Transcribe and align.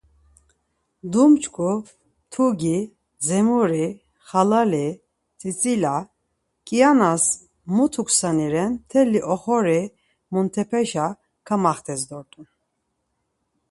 Dumç̌ǩu, 1.11 1.71
mtugi, 1.81 2.77
dzemuri, 3.21 3.87
xalali, 4.27 4.87
tzitzila, 5.37 5.95
ǩianas 6.67 7.25
mutuksani 7.75 8.47
ren 8.53 8.71
mteli 8.77 9.21
oxori 9.33 9.81
muntepeşa 10.31 11.05
kamaxtes 11.47 12.01
dort̆un. 12.09 12.45